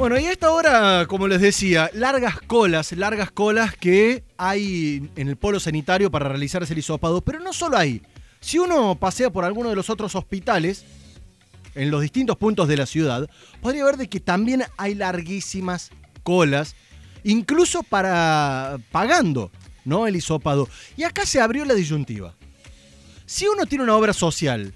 [0.00, 5.28] Bueno, y a esta hora, como les decía, largas colas, largas colas que hay en
[5.28, 8.00] el polo sanitario para realizarse el hisopado, pero no solo ahí.
[8.40, 10.86] Si uno pasea por alguno de los otros hospitales,
[11.74, 13.28] en los distintos puntos de la ciudad,
[13.60, 15.90] podría ver de que también hay larguísimas
[16.22, 16.76] colas,
[17.22, 19.50] incluso para pagando,
[19.84, 20.06] ¿no?
[20.06, 20.66] El hisopado.
[20.96, 22.34] Y acá se abrió la disyuntiva.
[23.26, 24.72] Si uno tiene una obra social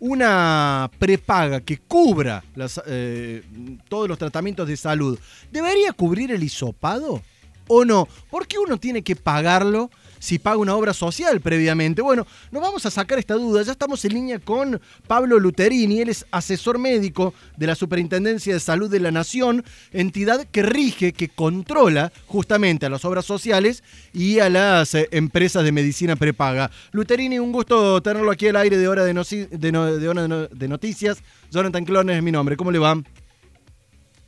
[0.00, 2.42] una prepaga que cubra
[2.86, 3.42] eh,
[3.88, 5.18] todos los tratamientos de salud,
[5.52, 7.22] ¿debería cubrir el hisopado?
[7.68, 8.08] ¿O no?
[8.30, 12.02] ¿Por qué uno tiene que pagarlo si paga una obra social previamente.
[12.02, 13.62] Bueno, nos vamos a sacar esta duda.
[13.62, 16.00] Ya estamos en línea con Pablo Luterini.
[16.00, 21.12] Él es asesor médico de la Superintendencia de Salud de la Nación, entidad que rige,
[21.12, 26.70] que controla justamente a las obras sociales y a las eh, empresas de medicina prepaga.
[26.92, 31.22] Luterini, un gusto tenerlo aquí al aire de Hora de, de, Noticias.
[31.50, 32.56] Jonathan Clones es mi nombre.
[32.56, 33.02] ¿Cómo le va?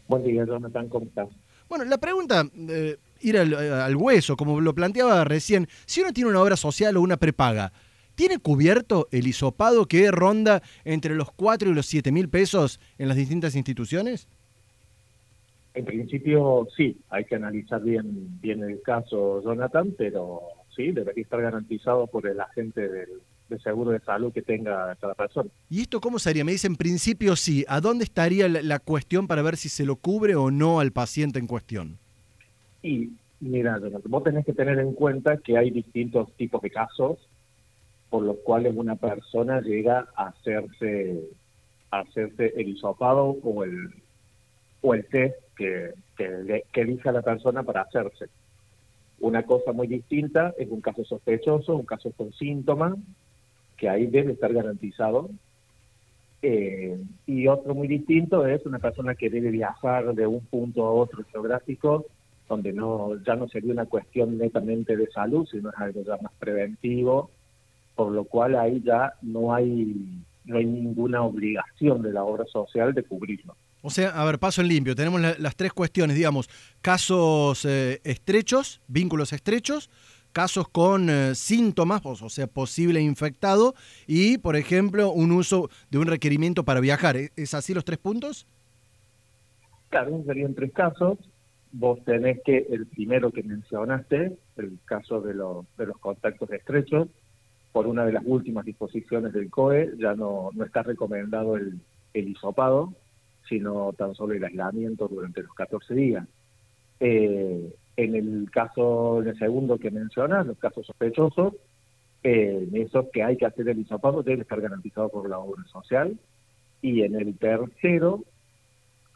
[0.09, 0.89] Buen día, Jonathan.
[0.89, 1.29] ¿Cómo estás?
[1.69, 2.45] Bueno, la pregunta...
[2.69, 7.01] Eh, ir al, hueso, como lo planteaba recién, si uno tiene una obra social o
[7.01, 7.73] una prepaga,
[8.14, 13.09] ¿tiene cubierto el hisopado que ronda entre los 4 y los 7 mil pesos en
[13.09, 14.29] las distintas instituciones?
[15.75, 20.42] En principio sí, hay que analizar bien, bien el caso, Jonathan, pero
[20.75, 23.09] sí, debería estar garantizado por el agente del,
[23.62, 25.51] seguro de salud que tenga cada persona.
[25.69, 26.45] ¿Y esto cómo sería?
[26.45, 27.67] Me dice en principio sí.
[27.69, 31.39] ¿A dónde estaría la cuestión para ver si se lo cubre o no al paciente
[31.39, 31.98] en cuestión?
[32.83, 37.19] Y mira, vos tenés que tener en cuenta que hay distintos tipos de casos
[38.11, 41.31] por los cuales una persona llega a hacerse,
[41.91, 43.89] hacerse el hisopado o el,
[44.83, 48.27] o el test que, que, que elige a la persona para hacerse.
[49.21, 52.97] Una cosa muy distinta es un caso sospechoso, un caso con síntomas,
[53.77, 55.31] que ahí debe estar garantizado.
[56.43, 60.93] Eh, y otro muy distinto es una persona que debe viajar de un punto a
[60.93, 62.07] otro geográfico
[62.48, 66.33] donde no ya no sería una cuestión netamente de salud, sino es algo ya más
[66.39, 67.30] preventivo,
[67.95, 72.92] por lo cual ahí ya no hay no hay ninguna obligación de la obra social
[72.95, 73.55] de cubrirlo.
[73.83, 74.95] O sea, a ver, paso en limpio.
[74.95, 76.48] Tenemos las tres cuestiones, digamos,
[76.80, 79.91] casos eh, estrechos, vínculos estrechos,
[80.33, 83.74] casos con eh, síntomas, o sea, posible infectado,
[84.07, 87.17] y, por ejemplo, un uso de un requerimiento para viajar.
[87.36, 88.47] ¿Es así los tres puntos?
[89.91, 91.19] Claro, serían tres casos
[91.73, 97.09] vos tenés que, el primero que mencionaste, el caso de, los de los contactos estrechos,
[97.73, 101.81] por una de las últimas disposiciones del COE, ya no, no está recomendado el,
[102.13, 102.93] el hisopado,
[103.49, 106.29] sino tan solo el aislamiento durante los 14 días.
[107.01, 111.55] Eh, en el caso, en el segundo que mencionas, los casos sospechosos,
[112.23, 115.65] eh, en eso que hay que hacer el hisopado debe estar garantizado por la obra
[115.65, 116.19] social.
[116.81, 118.25] Y en el tercero,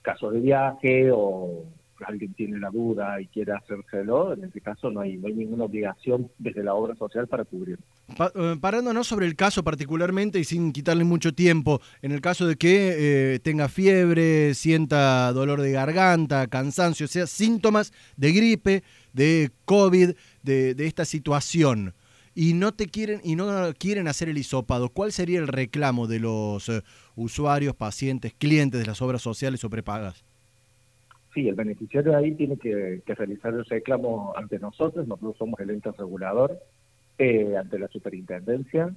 [0.03, 1.65] caso de viaje o
[2.05, 6.63] alguien tiene la duda y quiere hacérselo, en este caso no hay, ninguna obligación desde
[6.63, 7.85] la obra social para cubrirlo.
[8.35, 12.57] Eh, parándonos sobre el caso particularmente y sin quitarle mucho tiempo, en el caso de
[12.57, 18.83] que eh, tenga fiebre, sienta dolor de garganta, cansancio, o sea, síntomas de gripe,
[19.13, 20.11] de COVID,
[20.43, 21.95] de, esta situación,
[22.35, 26.21] y no te quieren y no quieren hacer el hisopado, ¿cuál sería el reclamo de
[26.21, 26.83] los eh,
[27.15, 30.25] usuarios, pacientes, clientes de las obras sociales o prepagas?
[31.37, 35.93] Sí, el beneficiario ahí tiene que, realizar el reclamo ante nosotros, nosotros somos el ente
[35.93, 36.59] regulador,
[37.19, 38.93] eh, ante la superintendencia.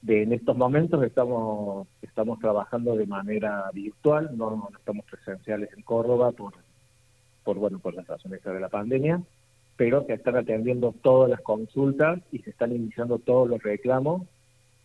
[0.00, 6.32] De, en estos momentos estamos, estamos trabajando de manera virtual, no, estamos presenciales en Córdoba
[6.32, 6.54] por,
[7.44, 9.20] por, bueno, por las razones de la pandemia,
[9.76, 14.22] pero se están atendiendo todas las consultas y se están iniciando todos los reclamos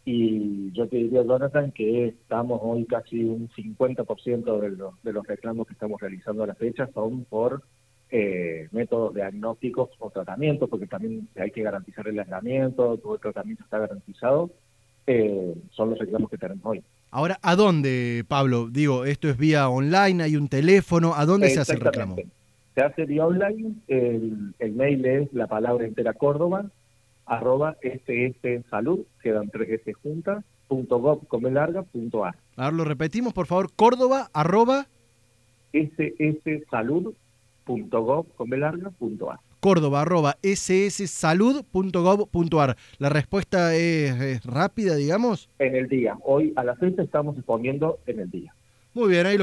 [0.03, 5.25] y yo te diría, Jonathan, que estamos hoy casi un 50% de los, de los
[5.25, 7.62] reclamos que estamos realizando a la fecha son por
[8.09, 13.63] eh, métodos diagnósticos o tratamientos, porque también hay que garantizar el aislamiento, todo el tratamiento
[13.63, 14.50] está garantizado,
[15.06, 16.83] eh, son los reclamos que tenemos hoy.
[17.12, 18.69] Ahora, ¿a dónde, Pablo?
[18.69, 22.15] Digo, esto es vía online, hay un teletréfono, ¿a dónde se hace el reclamo?
[22.74, 26.65] Se hace vía online, el, el mail es la palabra entera Córdoba,
[27.25, 32.35] arroba ss salud, quedan tres S juntas, punto gov, come larga, punto A.
[32.56, 34.88] Ahora lo repetimos, por favor, Córdoba, arroba
[35.73, 37.15] sssalud.gov,
[38.35, 39.39] come larga, punto A.
[39.62, 42.75] Córdoba, arroba sssalud.gov.ar.
[42.97, 45.47] ¿La respuesta es, es, rápida, digamos?
[45.59, 46.18] En el día.
[46.23, 48.56] Hoy a la fecha estamos exponiendo en el día.
[48.94, 49.39] Muy bien, ahí lo